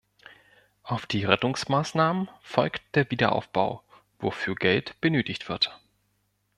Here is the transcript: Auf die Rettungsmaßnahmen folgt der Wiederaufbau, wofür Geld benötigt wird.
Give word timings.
Auf 0.81 1.05
die 1.05 1.25
Rettungsmaßnahmen 1.25 2.27
folgt 2.41 2.81
der 2.95 3.11
Wiederaufbau, 3.11 3.83
wofür 4.17 4.55
Geld 4.55 4.99
benötigt 4.99 5.47
wird. 5.47 5.79